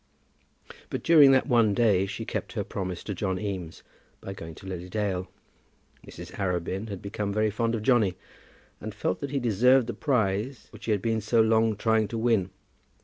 But 0.89 1.03
during 1.03 1.31
that 1.33 1.45
one 1.45 1.75
day 1.75 2.07
she 2.07 2.25
kept 2.25 2.53
her 2.53 2.63
promise 2.63 3.03
to 3.03 3.13
John 3.13 3.37
Eames 3.39 3.83
by 4.19 4.33
going 4.33 4.55
to 4.55 4.65
Lily 4.65 4.89
Dale. 4.89 5.27
Mrs. 6.07 6.31
Arabin 6.39 6.89
had 6.89 7.03
become 7.03 7.31
very 7.31 7.51
fond 7.51 7.75
of 7.75 7.83
Johnny, 7.83 8.15
and 8.79 8.95
felt 8.95 9.19
that 9.19 9.29
he 9.29 9.37
deserved 9.39 9.85
the 9.85 9.93
prize 9.93 10.69
which 10.71 10.85
he 10.85 10.91
had 10.91 11.03
been 11.03 11.21
so 11.21 11.39
long 11.39 11.75
trying 11.75 12.07
to 12.07 12.17
win. 12.17 12.49